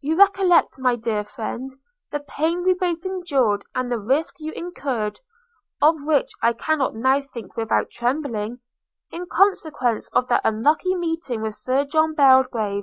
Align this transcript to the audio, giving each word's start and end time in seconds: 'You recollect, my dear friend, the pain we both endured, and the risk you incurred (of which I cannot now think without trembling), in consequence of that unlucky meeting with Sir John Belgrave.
'You 0.00 0.16
recollect, 0.18 0.80
my 0.80 0.96
dear 0.96 1.22
friend, 1.22 1.70
the 2.10 2.18
pain 2.18 2.64
we 2.64 2.74
both 2.74 3.04
endured, 3.04 3.64
and 3.72 3.88
the 3.88 4.00
risk 4.00 4.34
you 4.40 4.50
incurred 4.50 5.20
(of 5.80 5.94
which 6.02 6.32
I 6.42 6.54
cannot 6.54 6.96
now 6.96 7.22
think 7.22 7.54
without 7.56 7.88
trembling), 7.88 8.58
in 9.12 9.26
consequence 9.26 10.08
of 10.12 10.26
that 10.26 10.40
unlucky 10.42 10.96
meeting 10.96 11.40
with 11.40 11.54
Sir 11.54 11.84
John 11.84 12.14
Belgrave. 12.14 12.82